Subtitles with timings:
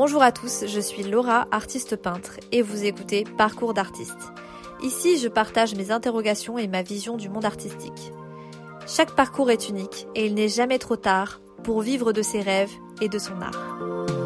[0.00, 4.32] Bonjour à tous, je suis Laura, artiste peintre, et vous écoutez Parcours d'artiste.
[4.80, 8.12] Ici, je partage mes interrogations et ma vision du monde artistique.
[8.86, 12.70] Chaque parcours est unique et il n'est jamais trop tard pour vivre de ses rêves
[13.00, 14.17] et de son art.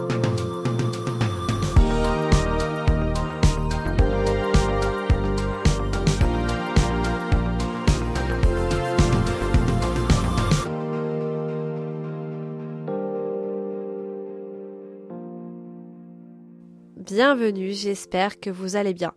[17.15, 19.13] Bienvenue, j'espère que vous allez bien.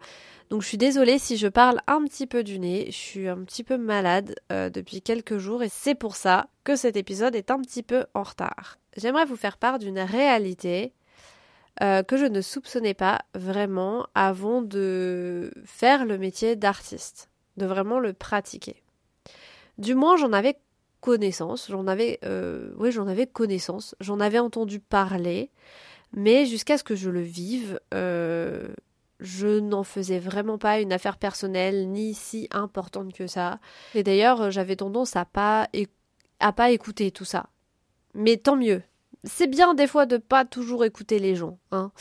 [0.50, 3.42] Donc je suis désolée si je parle un petit peu du nez, je suis un
[3.46, 7.52] petit peu malade euh, depuis quelques jours et c'est pour ça que cet épisode est
[7.52, 8.80] un petit peu en retard.
[8.98, 10.92] J'aimerais vous faire part d'une réalité
[11.82, 18.00] euh, que je ne soupçonnais pas vraiment avant de faire le métier d'artiste, de vraiment
[18.00, 18.84] le pratiquer.
[19.78, 20.58] Du moins j'en avais
[21.00, 25.50] connaissance, j'en avais, euh, oui j'en avais connaissance, j'en avais entendu parler,
[26.14, 31.90] mais jusqu'à ce que je le vive, je n'en faisais vraiment pas une affaire personnelle
[31.90, 33.60] ni si importante que ça.
[33.94, 35.68] Et d'ailleurs, j'avais tendance à pas
[36.40, 37.48] à pas écouter tout ça.
[38.14, 38.82] Mais tant mieux.
[39.24, 41.92] C'est bien des fois de pas toujours écouter les gens, hein,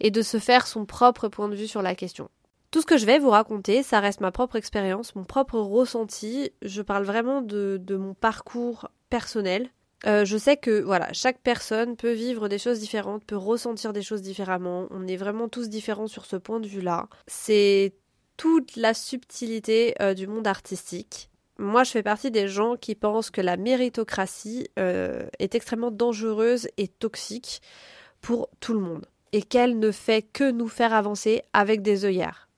[0.00, 2.30] et de se faire son propre point de vue sur la question.
[2.70, 6.50] Tout ce que je vais vous raconter, ça reste ma propre expérience, mon propre ressenti.
[6.62, 9.68] Je parle vraiment de, de mon parcours personnel.
[10.06, 14.02] Euh, je sais que voilà, chaque personne peut vivre des choses différentes, peut ressentir des
[14.02, 14.86] choses différemment.
[14.90, 17.08] On est vraiment tous différents sur ce point de vue-là.
[17.26, 17.94] C'est
[18.36, 21.30] toute la subtilité euh, du monde artistique.
[21.58, 26.68] Moi, je fais partie des gens qui pensent que la méritocratie euh, est extrêmement dangereuse
[26.76, 27.62] et toxique
[28.20, 32.48] pour tout le monde et qu'elle ne fait que nous faire avancer avec des œillères.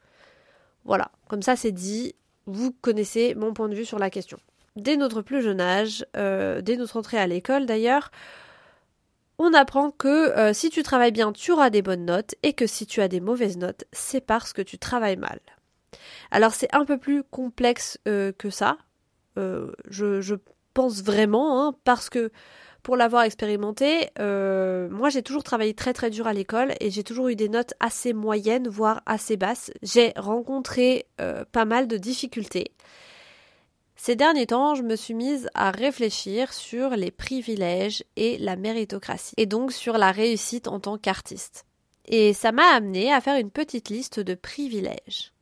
[0.84, 2.14] Voilà, comme ça c'est dit,
[2.46, 4.38] vous connaissez mon point de vue sur la question
[4.76, 8.10] dès notre plus jeune âge, euh, dès notre entrée à l'école d'ailleurs,
[9.38, 12.66] on apprend que euh, si tu travailles bien, tu auras des bonnes notes et que
[12.66, 15.40] si tu as des mauvaises notes, c'est parce que tu travailles mal.
[16.30, 18.78] Alors c'est un peu plus complexe euh, que ça,
[19.36, 20.34] je,
[20.72, 22.30] pense vraiment, hein, parce que
[22.82, 27.28] pour l'avoir expérimenté, moi j'ai toujours travaillé très très dur à l'école et j'ai toujours
[27.28, 29.70] eu des notes assez moyennes, voire assez basses.
[29.82, 31.06] J'ai rencontré
[31.52, 32.72] pas mal de difficultés.
[33.96, 39.34] Ces derniers temps, je me suis mise à réfléchir sur les privilèges et la méritocratie,
[39.36, 41.64] et donc sur la réussite en tant qu'artiste.
[42.04, 45.32] Et ça m'a amené à faire une petite liste de privilèges.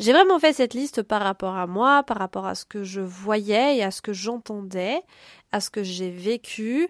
[0.00, 3.00] J'ai vraiment fait cette liste par rapport à moi, par rapport à ce que je
[3.00, 5.00] voyais et à ce que j'entendais,
[5.52, 6.88] à ce que j'ai vécu,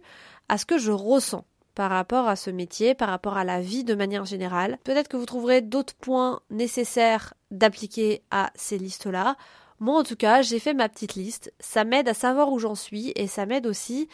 [0.49, 1.45] à ce que je ressens
[1.75, 4.79] par rapport à ce métier, par rapport à la vie de manière générale.
[4.85, 9.37] Peut-être que vous trouverez d'autres points nécessaires d'appliquer à ces listes-là.
[9.81, 11.53] Moi, en tout cas, j'ai fait ma petite liste.
[11.61, 14.09] Ça m'aide à savoir où j'en suis et ça m'aide aussi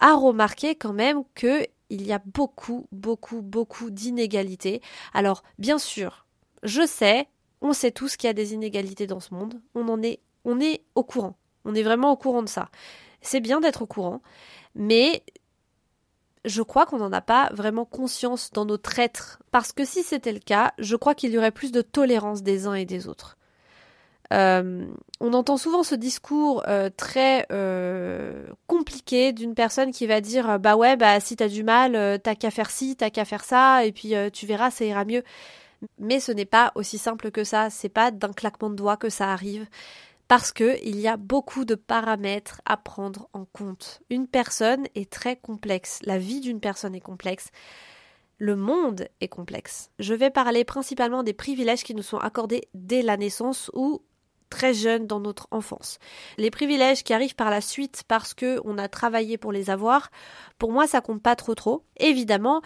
[0.00, 4.80] à remarquer quand même que il y a beaucoup, beaucoup, beaucoup d'inégalités.
[5.12, 6.26] Alors, bien sûr,
[6.62, 7.28] je sais,
[7.60, 9.60] on sait tous qu'il y a des inégalités dans ce monde.
[9.74, 11.36] On en est, on est au courant.
[11.64, 12.68] On est vraiment au courant de ça.
[13.20, 14.22] C'est bien d'être au courant,
[14.74, 15.22] mais
[16.44, 19.42] je crois qu'on n'en a pas vraiment conscience dans notre être.
[19.50, 22.66] Parce que si c'était le cas, je crois qu'il y aurait plus de tolérance des
[22.66, 23.38] uns et des autres.
[24.34, 24.86] Euh,
[25.20, 30.76] on entend souvent ce discours euh, très euh, compliqué d'une personne qui va dire bah
[30.76, 33.92] ouais bah si t'as du mal t'as qu'à faire ci t'as qu'à faire ça et
[33.92, 35.22] puis tu verras ça ira mieux.
[35.98, 37.70] Mais ce n'est pas aussi simple que ça.
[37.70, 39.66] C'est pas d'un claquement de doigts que ça arrive.
[40.28, 44.00] Parce que il y a beaucoup de paramètres à prendre en compte.
[44.08, 45.98] Une personne est très complexe.
[46.02, 47.50] La vie d'une personne est complexe.
[48.38, 49.90] Le monde est complexe.
[49.98, 54.02] Je vais parler principalement des privilèges qui nous sont accordés dès la naissance ou
[54.54, 55.98] très jeune dans notre enfance.
[56.38, 60.10] Les privilèges qui arrivent par la suite parce que on a travaillé pour les avoir,
[60.58, 61.82] pour moi ça compte pas trop trop.
[61.98, 62.62] Évidemment,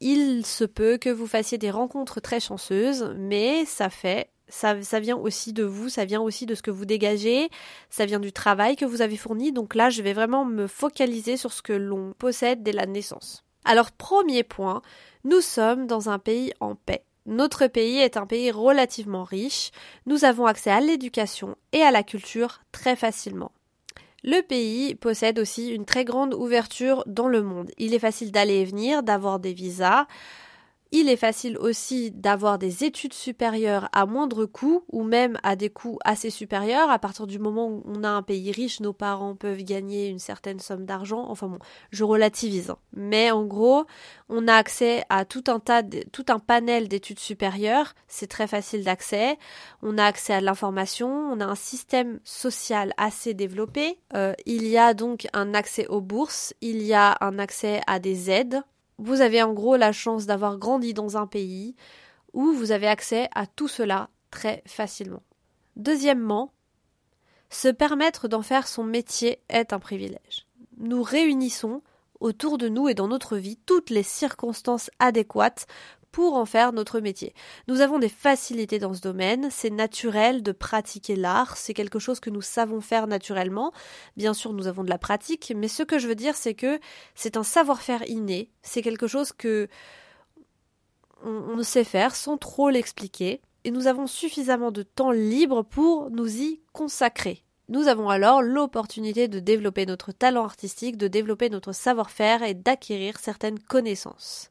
[0.00, 5.00] il se peut que vous fassiez des rencontres très chanceuses, mais ça fait ça, ça,
[5.00, 7.50] vient aussi de vous, ça vient aussi de ce que vous dégagez,
[7.90, 9.52] ça vient du travail que vous avez fourni.
[9.52, 13.44] Donc là, je vais vraiment me focaliser sur ce que l'on possède dès la naissance.
[13.64, 14.82] Alors, premier point,
[15.24, 17.02] nous sommes dans un pays en paix.
[17.26, 19.72] Notre pays est un pays relativement riche,
[20.06, 23.50] nous avons accès à l'éducation et à la culture très facilement.
[24.22, 27.70] Le pays possède aussi une très grande ouverture dans le monde.
[27.78, 30.06] Il est facile d'aller et venir, d'avoir des visas,
[30.92, 35.68] il est facile aussi d'avoir des études supérieures à moindre coût ou même à des
[35.68, 36.90] coûts assez supérieurs.
[36.90, 40.20] À partir du moment où on a un pays riche, nos parents peuvent gagner une
[40.20, 41.26] certaine somme d'argent.
[41.28, 41.58] Enfin bon,
[41.90, 42.70] je relativise.
[42.70, 42.78] Hein.
[42.92, 43.84] Mais en gros,
[44.28, 47.94] on a accès à tout un tas, de, tout un panel d'études supérieures.
[48.06, 49.38] C'est très facile d'accès.
[49.82, 51.08] On a accès à l'information.
[51.08, 53.98] On a un système social assez développé.
[54.14, 56.54] Euh, il y a donc un accès aux bourses.
[56.60, 58.62] Il y a un accès à des aides
[58.98, 61.76] Vous avez en gros la chance d'avoir grandi dans un pays
[62.32, 65.22] où vous avez accès à tout cela très facilement.
[65.76, 66.52] Deuxièmement,
[67.50, 70.46] se permettre d'en faire son métier est un privilège.
[70.78, 71.82] Nous réunissons
[72.20, 75.66] autour de nous et dans notre vie toutes les circonstances adéquates
[76.16, 77.34] pour en faire notre métier.
[77.68, 82.20] Nous avons des facilités dans ce domaine, c'est naturel de pratiquer l'art, c'est quelque chose
[82.20, 83.70] que nous savons faire naturellement.
[84.16, 86.80] Bien sûr, nous avons de la pratique, mais ce que je veux dire, c'est que
[87.14, 89.68] c'est un savoir-faire inné, c'est quelque chose que
[91.22, 96.40] on, sait faire sans trop l'expliquer, et nous avons suffisamment de temps libre pour nous
[96.40, 97.44] y consacrer.
[97.68, 103.18] Nous avons alors l'opportunité de développer notre talent artistique, de développer notre savoir-faire et d'acquérir
[103.18, 104.50] certaines connaissances.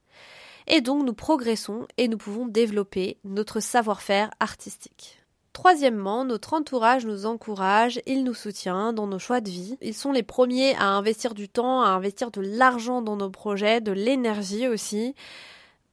[0.67, 5.19] Et donc nous progressons et nous pouvons développer notre savoir-faire artistique.
[5.53, 9.77] Troisièmement, notre entourage nous encourage, il nous soutient dans nos choix de vie.
[9.81, 13.79] Ils sont les premiers à investir du temps, à investir de l'argent dans nos projets,
[13.79, 15.15] de l'énergie aussi.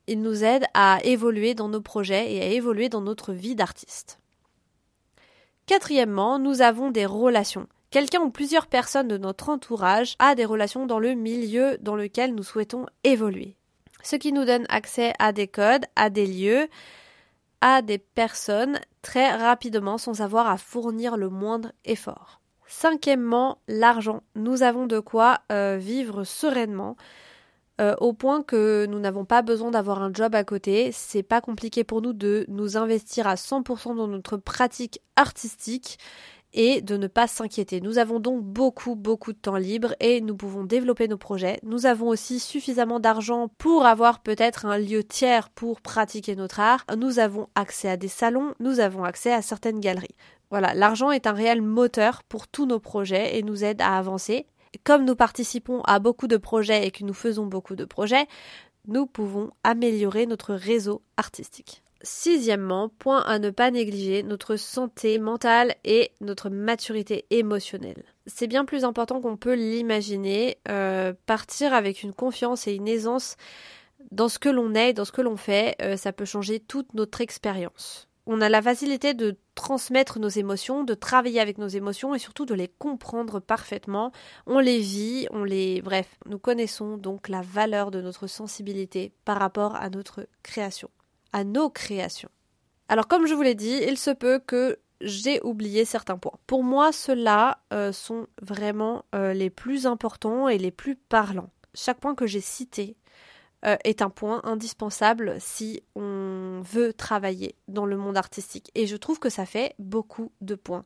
[0.09, 4.19] Ils nous aident à évoluer dans nos projets et à évoluer dans notre vie d'artiste.
[5.67, 7.69] Quatrièmement, nous avons des relations.
[7.91, 12.35] Quelqu'un ou plusieurs personnes de notre entourage a des relations dans le milieu dans lequel
[12.35, 13.55] nous souhaitons évoluer.
[14.03, 16.69] Ce qui nous donne accès à des codes, à des lieux,
[17.61, 22.41] à des personnes très rapidement sans avoir à fournir le moindre effort.
[22.67, 24.23] Cinquièmement, l'argent.
[24.35, 26.97] Nous avons de quoi euh, vivre sereinement.
[27.81, 30.91] Euh, au point que nous n'avons pas besoin d'avoir un job à côté.
[30.93, 35.99] C'est pas compliqué pour nous de nous investir à 100% dans notre pratique artistique
[36.55, 37.81] et de ne pas s'inquiéter.
[37.81, 41.59] Nous avons donc beaucoup, beaucoup de temps libre et nous pouvons développer nos projets.
[41.63, 46.85] Nous avons aussi suffisamment d'argent pour avoir peut-être un lieu tiers pour pratiquer notre art.
[46.97, 50.17] Nous avons accès à des salons, nous avons accès à certaines galeries.
[50.51, 54.47] Voilà, l'argent est un réel moteur pour tous nos projets et nous aide à avancer
[54.85, 58.27] comme nous participons à beaucoup de projets et que nous faisons beaucoup de projets,
[58.87, 61.82] nous pouvons améliorer notre réseau artistique.
[62.03, 68.05] Sixièmement, point à ne pas négliger, notre santé mentale et notre maturité émotionnelle.
[68.27, 70.59] C'est bien plus important qu'on peut l'imaginer.
[70.69, 73.37] Euh, partir avec une confiance et une aisance
[74.11, 76.93] dans ce que l'on est, dans ce que l'on fait, euh, ça peut changer toute
[76.95, 82.15] notre expérience on a la facilité de transmettre nos émotions, de travailler avec nos émotions
[82.15, 84.13] et surtout de les comprendre parfaitement.
[84.47, 85.83] On les vit, on les...
[85.83, 90.89] Bref, nous connaissons donc la valeur de notre sensibilité par rapport à notre création,
[91.45, 92.31] nos créations.
[92.89, 96.39] Alors comme je vous l'ai dit, il se peut que j'ai oublié certains points.
[96.47, 101.51] Pour moi, ceux-là euh, sont vraiment euh, les plus importants et les plus parlants.
[101.75, 102.97] Chaque point que j'ai cité
[103.65, 108.71] euh, est un point indispensable si on veut travailler dans le monde artistique.
[108.75, 110.85] Et je trouve que ça fait beaucoup de points.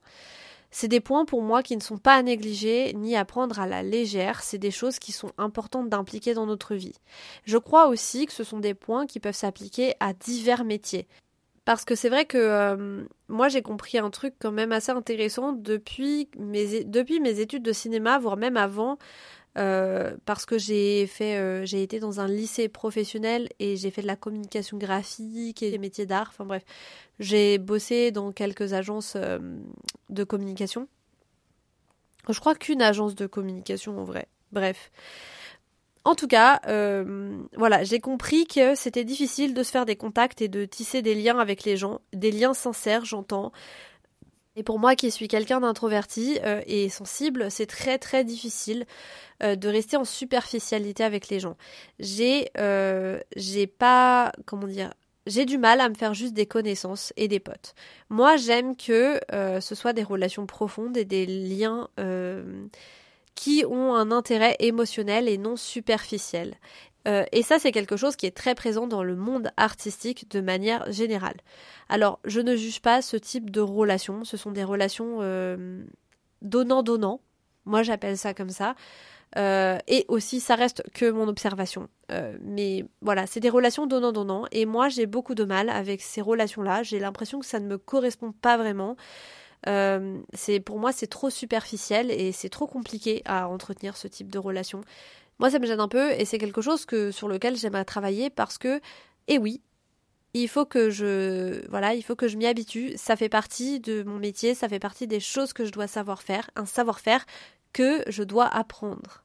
[0.70, 3.66] C'est des points pour moi qui ne sont pas à négliger ni à prendre à
[3.66, 6.96] la légère, c'est des choses qui sont importantes d'impliquer dans notre vie.
[7.44, 11.06] Je crois aussi que ce sont des points qui peuvent s'appliquer à divers métiers.
[11.64, 15.52] Parce que c'est vrai que euh, moi j'ai compris un truc quand même assez intéressant
[15.52, 18.98] depuis mes, depuis mes études de cinéma, voire même avant.
[19.56, 24.02] Euh, parce que j'ai fait, euh, j'ai été dans un lycée professionnel et j'ai fait
[24.02, 26.28] de la communication graphique et des métiers d'art.
[26.28, 26.62] Enfin bref,
[27.20, 29.38] j'ai bossé dans quelques agences euh,
[30.10, 30.88] de communication.
[32.28, 34.28] Je crois qu'une agence de communication en vrai.
[34.52, 34.90] Bref.
[36.04, 36.60] En tout cas,
[37.56, 41.16] voilà, j'ai compris que c'était difficile de se faire des contacts et de tisser des
[41.16, 43.50] liens avec les gens, des liens sincères, j'entends,
[44.56, 48.86] et pour moi qui suis quelqu'un d'introverti euh, et sensible, c'est très très difficile
[49.42, 51.56] euh, de rester en superficialité avec les gens.
[51.98, 54.94] J'ai euh, j'ai pas comment dire
[55.26, 57.75] j'ai du mal à me faire juste des connaissances et des potes.
[58.10, 59.20] Moi, j'aime que
[59.60, 61.88] ce soit des relations profondes et des liens
[63.34, 66.54] qui ont un intérêt émotionnel et non superficiel.
[67.06, 70.40] Euh, et ça, c'est quelque chose qui est très présent dans le monde artistique de
[70.40, 71.36] manière générale.
[71.88, 74.25] Alors, je ne juge pas ce type de relations.
[74.25, 75.84] Ce sont des relations euh,
[76.42, 77.20] donnant-donnant.
[77.64, 78.75] Moi, j'appelle ça comme ça.
[79.36, 81.88] Euh, et aussi, ça reste que mon observation.
[82.40, 84.46] mais voilà, c'est des relations donnant-donnant.
[84.50, 86.82] Et moi, j'ai beaucoup de mal avec ces relations-là.
[86.82, 88.96] J'ai l'impression que ça ne me correspond pas vraiment.
[89.64, 94.80] pour moi, c'est trop superficiel et c'est trop compliqué à entretenir ce type de relation.
[95.38, 98.31] Moi, ça me gêne un peu et c'est quelque chose que, sur lequel j'aimerais travailler
[98.31, 98.81] parce que,
[99.28, 99.61] eh oui,
[100.35, 102.93] il faut que je, voilà, il faut que je m'y habitue.
[102.97, 106.23] Ça fait partie de mon métier, ça fait partie des choses que je dois savoir
[106.23, 107.25] faire, un savoir-faire
[107.73, 109.25] que je dois apprendre.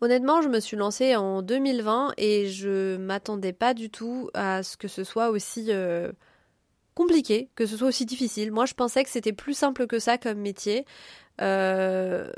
[0.00, 4.76] Honnêtement, je me suis lancée en 2020 et je m'attendais pas du tout à ce
[4.76, 6.10] que ce soit aussi euh,
[6.94, 8.50] compliqué, que ce soit aussi difficile.
[8.50, 10.86] Moi, je pensais que c'était plus simple que ça comme métier.
[11.40, 12.32] Euh,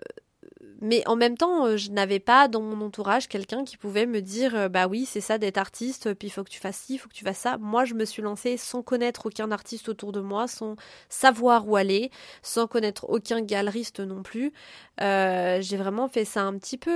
[0.85, 4.21] Mais en même temps, euh, je n'avais pas dans mon entourage quelqu'un qui pouvait me
[4.21, 6.95] dire euh, bah oui, c'est ça d'être artiste, puis il faut que tu fasses ci,
[6.95, 7.57] il faut que tu fasses ça.
[7.57, 10.77] Moi, je me suis lancée sans connaître aucun artiste autour de moi, sans
[11.09, 12.11] savoir où aller,
[12.43, 14.53] sans connaître aucun galeriste non plus.
[15.01, 16.93] Euh, j'ai vraiment fait ça un petit peu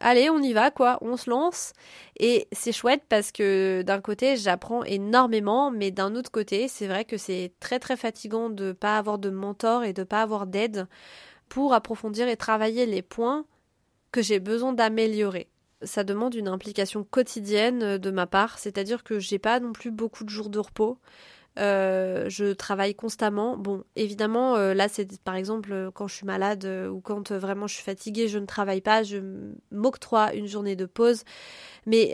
[0.00, 1.72] allez, on y va, quoi, on se lance.
[2.18, 7.04] Et c'est chouette parce que d'un côté, j'apprends énormément, mais d'un autre côté, c'est vrai
[7.04, 10.88] que c'est très très fatigant de pas avoir de mentor et de pas avoir d'aide
[11.50, 13.44] pour approfondir et travailler les points
[14.12, 15.50] que j'ai besoin d'améliorer.
[15.82, 20.24] Ça demande une implication quotidienne de ma part, c'est-à-dire que j'ai pas non plus beaucoup
[20.24, 20.98] de jours de repos.
[21.58, 23.56] Euh, je travaille constamment.
[23.56, 27.66] Bon, évidemment, euh, là, c'est par exemple quand je suis malade euh, ou quand vraiment
[27.66, 29.18] je suis fatiguée, je ne travaille pas, je
[29.72, 31.24] m'octroie une journée de pause.
[31.86, 32.12] Mais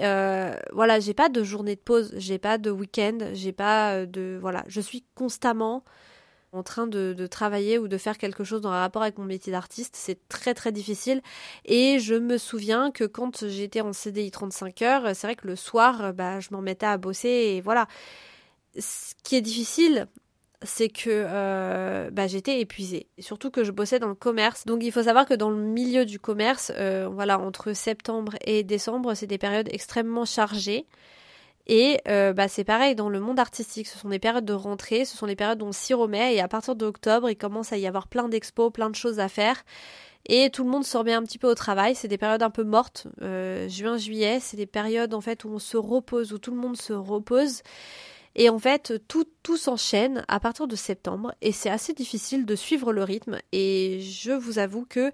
[0.72, 4.64] voilà, j'ai pas de journée de pause, j'ai pas de week-end, j'ai pas de voilà,
[4.68, 5.84] je suis constamment
[6.56, 9.52] en train de, travailler ou de faire quelque chose dans un rapport avec mon métier
[9.52, 9.94] d'artiste.
[9.96, 11.22] C'est très très difficile.
[11.64, 15.56] Et je me souviens que quand j'étais en CDI 35 heures, c'est vrai que le
[15.56, 17.86] soir, bah, je m'en mettais à bosser et voilà.
[18.78, 20.06] Ce qui est difficile,
[20.62, 23.08] c'est que euh, bah, j'étais épuisée.
[23.18, 24.64] Surtout que je bossais dans le commerce.
[24.66, 28.62] Donc il faut savoir que dans le milieu du commerce, euh, voilà, entre septembre et
[28.62, 30.86] décembre, c'est des périodes extrêmement chargées.
[31.66, 35.04] Et euh, bah, c'est pareil dans le monde artistique, ce sont des périodes de rentrée,
[35.04, 37.76] ce sont des périodes où on s'y remet et à partir d'octobre, il commence à
[37.76, 39.64] y avoir plein d'expos, plein de choses à faire.
[40.28, 41.94] Et tout le monde se remet un petit peu au travail.
[41.94, 43.06] C'est des périodes un peu mortes.
[43.22, 46.56] Euh, juin, juillet, c'est des périodes en fait où on se repose, où tout le
[46.56, 47.62] monde se repose.
[48.34, 52.54] Et en fait, tout, tout s'enchaîne à partir de septembre et c'est assez difficile de
[52.54, 53.38] suivre le rythme.
[53.52, 55.10] Et je vous avoue que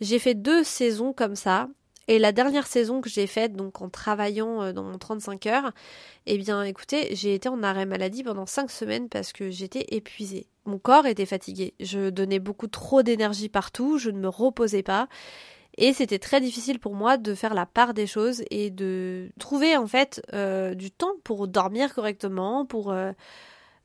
[0.00, 1.68] j'ai fait deux saisons comme ça
[2.08, 5.72] et la dernière saison que j'ai faite, donc en travaillant euh, dans mon 35 heures,
[6.26, 10.46] eh bien écoutez, j'ai été en arrêt maladie pendant 5 semaines parce que j'étais épuisée.
[10.64, 11.74] Mon corps était fatigué.
[11.80, 15.08] Je donnais beaucoup trop d'énergie partout, je ne me reposais pas.
[15.78, 19.76] Et c'était très difficile pour moi de faire la part des choses et de trouver
[19.76, 23.12] en fait euh, du temps pour dormir correctement, pour euh,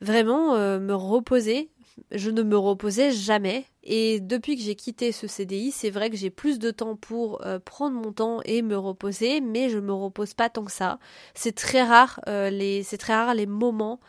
[0.02, 1.70] vraiment me reposer
[2.12, 3.66] je ne me reposais jamais.
[3.84, 7.46] Et depuis que j'ai quitté ce CDI, c'est vrai que j'ai plus de temps pour
[7.46, 11.00] euh, prendre mon temps et me reposer, mais je me repose pas tant que ça.
[11.34, 14.00] C'est très rare euh, les, c'est très rare les moments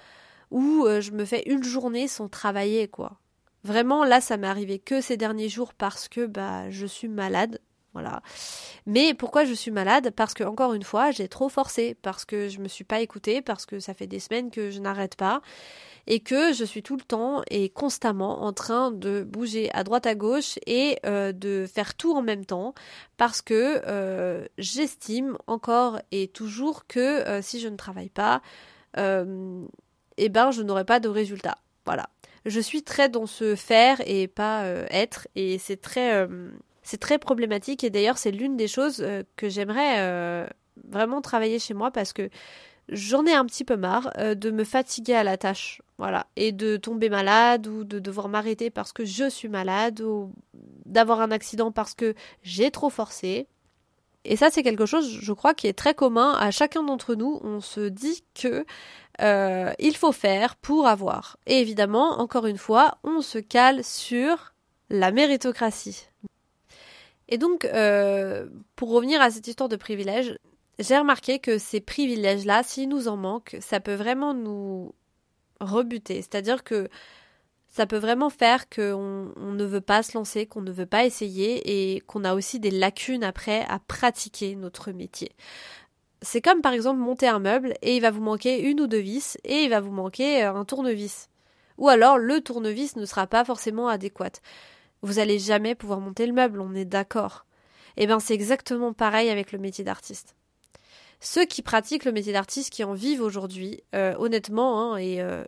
[0.50, 3.18] où euh, je me fais une journée sans travailler quoi.
[3.64, 7.61] Vraiment là, ça m'est arrivé que ces derniers jours parce que bah je suis malade.
[7.95, 8.23] Voilà.
[8.87, 10.12] Mais pourquoi je suis malade?
[10.14, 13.42] Parce que encore une fois, j'ai trop forcé, parce que je me suis pas écoutée,
[13.42, 15.40] parce que ça fait des semaines que je n'arrête pas
[16.09, 20.07] et que je suis tout le temps et constamment en train de bouger à droite
[20.07, 22.73] à gauche et euh, de faire tout en même temps
[23.18, 28.40] parce que euh, j'estime encore et toujours que euh, si je ne travaille pas,
[28.97, 31.59] eh ben je n'aurai pas de résultat.
[31.85, 32.09] Voilà.
[32.47, 36.26] Je suis très dans ce faire et pas être et c'est très
[36.88, 40.47] c'est très problématique et d'ailleurs c'est l'une des choses que j'aimerais
[40.88, 42.30] vraiment travailler chez moi parce que
[42.88, 46.52] j'en ai un petit peu marre euh, de me fatiguer à la tâche, voilà, et
[46.52, 50.33] de tomber malade ou de devoir m'arrêter parce que je suis malade ou
[50.87, 53.47] d'avoir un accident parce que j'ai trop forcé.
[54.25, 57.40] Et ça, c'est quelque chose, je crois, qui est très commun à chacun d'entre nous.
[57.45, 58.66] On se dit que
[59.21, 61.38] euh, il faut faire pour avoir.
[61.47, 64.54] Et évidemment, encore une fois, on se cale sur
[64.90, 66.08] la méritocratie.
[67.28, 70.38] Et donc, euh, pour revenir à cette histoire de privilège,
[70.78, 74.94] j'ai remarqué que ces privilèges-là, s'ils nous en manquent, ça peut vraiment nous
[75.61, 76.16] rebuter.
[76.16, 76.88] C'est-à-dire que
[77.68, 81.04] ça peut vraiment faire qu'on on ne veut pas se lancer, qu'on ne veut pas
[81.04, 85.32] essayer et qu'on a aussi des lacunes après à pratiquer notre métier.
[86.23, 88.99] C'est comme par exemple monter un meuble et il va vous manquer une ou deux
[88.99, 91.28] vis et il va vous manquer euh, un tournevis.
[91.76, 94.40] Ou alors le tournevis ne sera pas forcément adéquat.
[95.02, 97.47] Vous allez jamais pouvoir monter le meuble, on est d'accord.
[97.97, 100.35] Eh bien c'est exactement pareil avec le métier d'artiste
[101.21, 105.45] ceux qui pratiquent le métier d'artiste, qui en vivent aujourd'hui, euh, honnêtement, hein, et euh,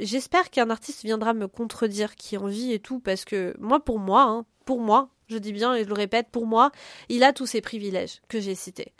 [0.00, 3.98] j'espère qu'un artiste viendra me contredire qui en vit et tout, parce que moi, pour
[3.98, 6.72] moi, hein, pour moi, je dis bien et je le répète, pour moi,
[7.08, 8.92] il a tous ces privilèges que j'ai cités.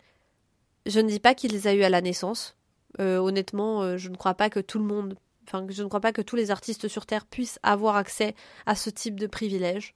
[0.85, 2.55] Je ne dis pas qu'il les a eus à la naissance.
[2.99, 5.15] Euh, honnêtement, je ne crois pas que tout le monde,
[5.47, 8.75] enfin, je ne crois pas que tous les artistes sur Terre puissent avoir accès à
[8.75, 9.95] ce type de privilèges.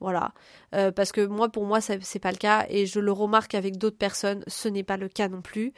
[0.00, 0.32] Voilà.
[0.74, 3.78] Euh, parce que moi, pour moi, c'est pas le cas et je le remarque avec
[3.78, 5.72] d'autres personnes, ce n'est pas le cas non plus.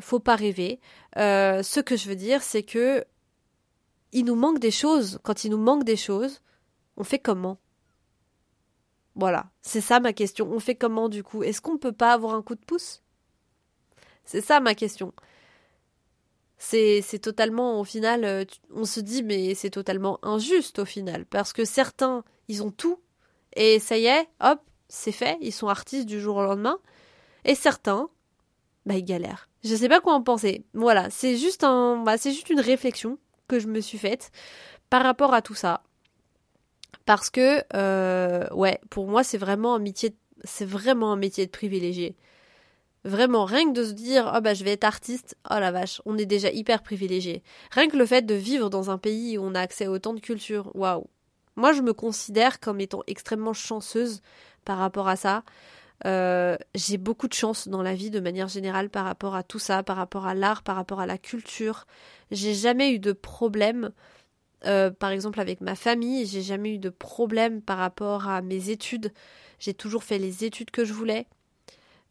[0.00, 0.80] Faut pas rêver.
[1.18, 3.04] Euh, ce que je veux dire, c'est que
[4.12, 5.20] il nous manque des choses.
[5.22, 6.40] Quand il nous manque des choses,
[6.96, 7.58] on fait comment?
[9.14, 9.50] Voilà.
[9.62, 10.48] C'est ça ma question.
[10.50, 11.42] On fait comment du coup?
[11.42, 13.02] Est-ce qu'on peut pas avoir un coup de pouce?
[14.24, 15.12] C'est ça ma question.
[16.62, 21.24] C'est, totalement, au final, euh, on se dit, mais c'est totalement injuste au final.
[21.24, 23.00] Parce que certains, ils ont tout
[23.56, 26.78] et ça y est, hop, c'est fait, ils sont artistes du jour au lendemain.
[27.46, 28.10] Et certains,
[28.84, 29.48] bah, ils galèrent.
[29.64, 30.64] Je sais pas quoi en penser.
[30.74, 34.30] Voilà, c'est juste un, bah, juste une réflexion que je me suis faite
[34.90, 35.82] par rapport à tout ça.
[37.06, 40.14] Parce que, euh, ouais, pour moi, c'est vraiment un métier,
[40.44, 42.16] c'est vraiment un métier de privilégié.
[43.04, 46.02] Vraiment, rien que de se dire, oh bah je vais être artiste, oh la vache,
[46.04, 47.42] on est déjà hyper privilégié.
[47.70, 50.12] Rien que le fait de vivre dans un pays où on a accès à autant
[50.12, 51.06] de culture, waouh.
[51.56, 54.20] Moi, je me considère comme étant extrêmement chanceuse
[54.64, 55.44] par rapport à ça.
[56.06, 59.58] Euh, j'ai beaucoup de chance dans la vie de manière générale par rapport à tout
[59.58, 61.86] ça, par rapport à l'art, par rapport à la culture.
[62.30, 63.92] J'ai jamais eu de problème,
[64.66, 68.70] euh, par exemple avec ma famille, j'ai jamais eu de problème par rapport à mes
[68.70, 69.12] études.
[69.58, 71.26] J'ai toujours fait les études que je voulais.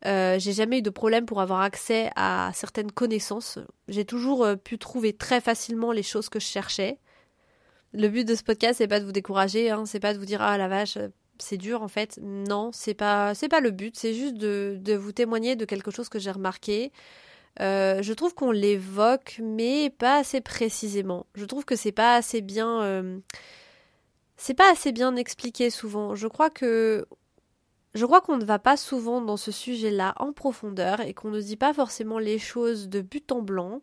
[0.05, 3.59] Euh, j'ai jamais eu de problème pour avoir accès à certaines connaissances.
[3.87, 6.97] J'ai toujours pu trouver très facilement les choses que je cherchais.
[7.93, 10.25] Le but de ce podcast, c'est pas de vous décourager, hein, c'est pas de vous
[10.25, 10.97] dire ah la vache,
[11.39, 12.19] c'est dur en fait.
[12.21, 15.91] Non, c'est pas c'est pas le but, c'est juste de, de, vous témoigner de quelque
[15.91, 16.91] chose que j'ai remarqué.
[17.61, 21.25] Euh, je trouve qu'on l'évoque, mais pas assez précisément.
[21.35, 23.19] Je trouve que c'est pas assez bien euh,
[24.37, 26.15] c'est pas assez bien expliqué souvent.
[26.15, 27.07] Je crois que
[27.95, 31.41] je crois qu'on ne va pas souvent dans ce sujet-là en profondeur et qu'on ne
[31.41, 33.81] dit pas forcément les choses de but en blanc.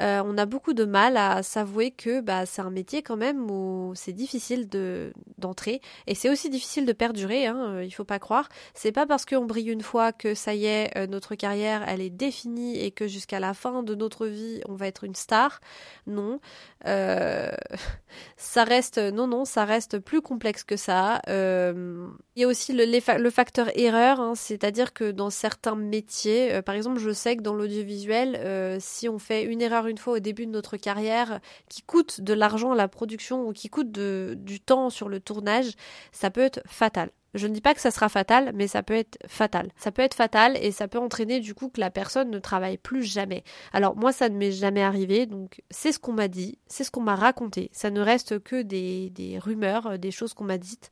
[0.00, 3.50] Euh, on a beaucoup de mal à s'avouer que bah, c'est un métier quand même
[3.50, 7.46] où c'est difficile de d'entrer et c'est aussi difficile de perdurer.
[7.46, 8.48] Hein, euh, il faut pas croire.
[8.74, 12.00] C'est pas parce qu'on brille une fois que ça y est, euh, notre carrière elle
[12.00, 15.60] est définie et que jusqu'à la fin de notre vie on va être une star.
[16.06, 16.40] Non,
[16.84, 21.20] ça reste non non, ça reste plus complexe que ça.
[21.26, 26.74] il y a aussi le, le facteur erreur, hein, c'est-à-dire que dans certains métiers, par
[26.74, 30.46] exemple, je sais que dans l'audiovisuel, si on fait une erreur une fois au début
[30.46, 34.90] de notre carrière qui coûte de l'argent à la production ou qui coûte du temps
[34.90, 35.72] sur le tournage,
[36.12, 37.10] ça peut être fatal.
[37.34, 39.70] Je ne dis pas que ça sera fatal, mais ça peut être fatal.
[39.76, 42.78] Ça peut être fatal et ça peut entraîner du coup que la personne ne travaille
[42.78, 43.44] plus jamais.
[43.72, 46.90] Alors moi, ça ne m'est jamais arrivé, donc c'est ce qu'on m'a dit, c'est ce
[46.90, 47.70] qu'on m'a raconté.
[47.72, 50.90] Ça ne reste que des, des rumeurs, des choses qu'on m'a dites.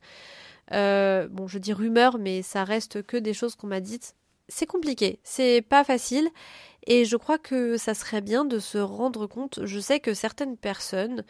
[0.73, 4.13] Euh, bon, je dis rumeurs, mais ça reste que des choses qu'on m'a dites.
[4.49, 6.29] C'est compliqué, c'est pas facile.
[6.87, 10.55] Et je crois que ça serait bien de se rendre compte, je sais que certaines
[10.55, 11.25] personnes,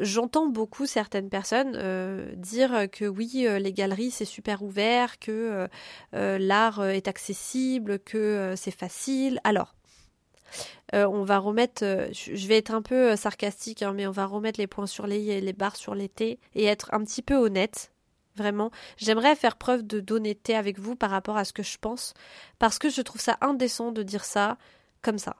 [0.00, 5.68] j'entends beaucoup certaines personnes euh, dire que oui, euh, les galeries c'est super ouvert, que
[6.14, 9.40] euh, l'art est accessible, que c'est facile.
[9.44, 9.76] Alors,
[10.92, 14.66] on va remettre, je vais être un peu sarcastique, hein, mais on va remettre les
[14.66, 17.92] points sur les les barres sur les T et être un petit peu honnête.
[18.34, 22.14] Vraiment, j'aimerais faire preuve d'honnêteté avec vous par rapport à ce que je pense,
[22.58, 24.58] parce que je trouve ça indécent de dire ça
[25.02, 25.36] comme ça.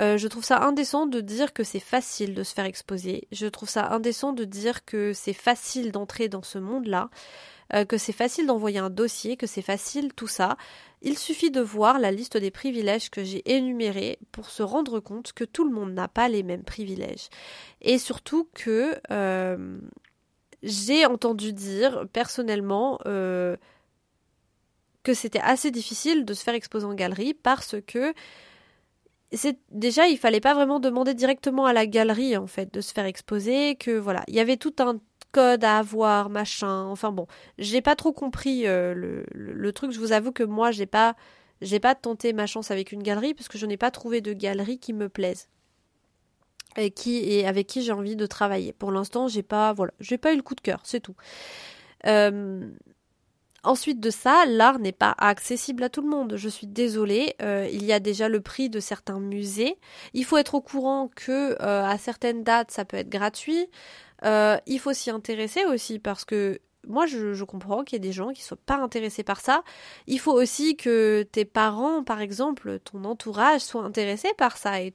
[0.00, 3.28] Euh, je trouve ça indécent de dire que c'est facile de se faire exposer.
[3.30, 7.10] Je trouve ça indécent de dire que c'est facile d'entrer dans ce monde-là,
[7.74, 10.56] euh, que c'est facile d'envoyer un dossier, que c'est facile tout ça.
[11.02, 15.32] Il suffit de voir la liste des privilèges que j'ai énumérés pour se rendre compte
[15.32, 17.28] que tout le monde n'a pas les mêmes privilèges.
[17.82, 19.78] Et surtout que euh,
[20.62, 23.58] j'ai entendu dire personnellement que
[25.14, 28.14] c'était assez difficile de se faire exposer en galerie parce que
[29.32, 32.92] c'est déjà il fallait pas vraiment demander directement à la galerie en fait de se
[32.92, 34.98] faire exposer que voilà il y avait tout un
[35.32, 37.26] code à avoir machin enfin bon.
[37.58, 39.90] J'ai pas trop compris euh, le, truc.
[39.90, 41.16] Je vous avoue que moi j'ai pas
[41.60, 44.32] j'ai pas tenté ma chance avec une galerie parce que je n'ai pas trouvé de
[44.32, 45.48] galerie qui me plaise.
[46.76, 48.72] Et qui et avec qui j'ai envie de travailler.
[48.72, 51.16] Pour l'instant j'ai pas voilà j'ai pas eu le coup de cœur c'est tout.
[52.06, 52.70] Euh,
[53.64, 56.34] Ensuite de ça, l'art n'est pas accessible à tout le monde.
[56.36, 59.78] Je suis désolée, euh, il y a déjà le prix de certains musées.
[60.14, 63.68] Il faut être au courant que euh, à certaines dates, ça peut être gratuit.
[64.24, 68.12] Euh, il faut s'y intéresser aussi parce que moi, je, comprends qu'il y ait des
[68.12, 69.62] gens qui ne soient pas intéressés par ça.
[70.06, 74.92] Il faut aussi que tes parents, par exemple, ton entourage, soient intéressés par ça et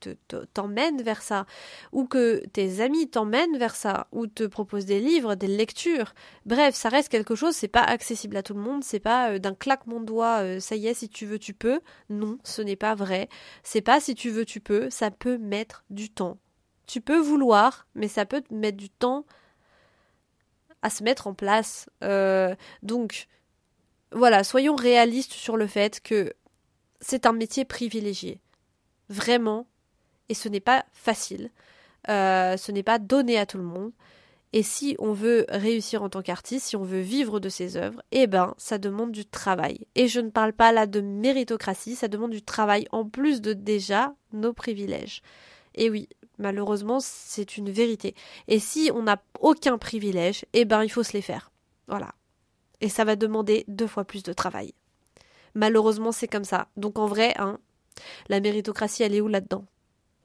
[0.54, 1.46] t'emmènent vers ça.
[1.94, 4.08] Ou que tes amis t'emmènent vers ça.
[4.12, 6.14] Ou te proposent des livres, des lectures.
[6.46, 8.84] Bref, ça reste quelque chose, c'est pas accessible à tout le monde.
[8.84, 11.54] C'est pas euh, d'un claquement de doigts, euh, ça y est, si tu veux, tu
[11.54, 11.80] peux.
[12.10, 13.30] Non, ce n'est pas vrai.
[13.64, 14.90] C'est pas si tu veux, tu peux.
[14.90, 16.38] Ça peut mettre du temps.
[16.86, 19.26] Tu peux vouloir, mais ça peut te mettre du temps
[20.82, 21.90] à se mettre en place.
[22.04, 23.28] Euh, donc,
[24.12, 26.34] voilà, soyons réalistes sur le fait que
[27.02, 28.40] c'est un métier privilégié.
[29.10, 29.68] Vraiment.
[30.30, 31.52] Et ce n'est pas facile.
[32.10, 33.92] Euh, ce n'est pas donné à tout le monde.
[34.54, 38.02] Et si on veut réussir en tant qu'artiste, si on veut vivre de ses œuvres,
[38.12, 39.86] eh ben, ça demande du travail.
[39.96, 43.52] Et je ne parle pas là de méritocratie, ça demande du travail en plus de
[43.54, 45.22] déjà nos privilèges.
[45.76, 48.16] Et oui, Malheureusement, c'est une vérité.
[48.48, 51.52] Et si on n'a aucun privilège, eh ben il faut se les faire.
[51.88, 52.14] Voilà.
[52.82, 54.74] Et ça va demander deux fois plus de travail.
[55.56, 56.68] Malheureusement, c'est comme ça.
[56.78, 57.60] Donc en vrai, hein,
[58.30, 59.66] la méritocratie, elle est où là-dedans?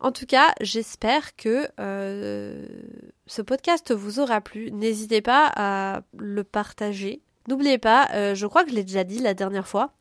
[0.00, 2.66] En tout cas, j'espère que euh,
[3.26, 4.72] ce podcast vous aura plu.
[4.72, 7.22] N'hésitez pas à le partager.
[7.48, 9.92] N'oubliez pas, euh, je crois que je l'ai déjà dit la dernière fois,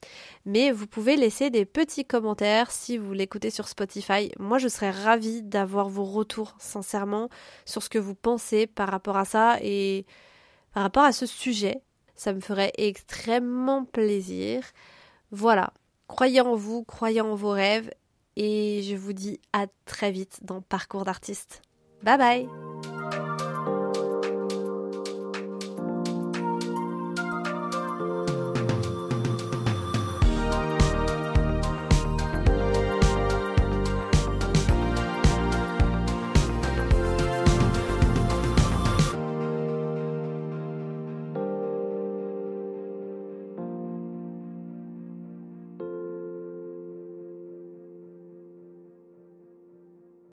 [0.46, 4.32] mais vous pouvez laisser des petits commentaires si vous l'écoutez sur Spotify.
[4.40, 7.30] Moi, je serais ravie d'avoir vos retours, sincèrement,
[7.66, 10.06] sur ce que vous pensez par rapport à ça et
[10.74, 11.82] par rapport à ce sujet.
[12.16, 14.64] Ça me ferait extrêmement plaisir.
[15.32, 15.74] Voilà,
[16.08, 17.90] croyez en vous, croyez en vos rêves
[18.36, 21.62] et je vous dis à très vite dans Parcours d'artiste.
[22.04, 22.91] Bye bye